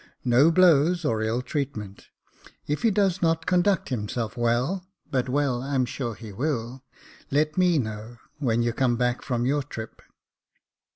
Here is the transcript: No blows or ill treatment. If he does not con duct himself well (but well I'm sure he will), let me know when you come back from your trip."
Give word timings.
No 0.25 0.49
blows 0.49 1.05
or 1.05 1.21
ill 1.21 1.43
treatment. 1.43 2.07
If 2.65 2.81
he 2.81 2.89
does 2.89 3.21
not 3.21 3.45
con 3.45 3.61
duct 3.61 3.89
himself 3.89 4.35
well 4.35 4.87
(but 5.11 5.29
well 5.29 5.61
I'm 5.61 5.85
sure 5.85 6.15
he 6.15 6.31
will), 6.33 6.83
let 7.29 7.55
me 7.55 7.77
know 7.77 8.17
when 8.39 8.63
you 8.63 8.73
come 8.73 8.95
back 8.97 9.21
from 9.21 9.45
your 9.45 9.61
trip." 9.61 10.01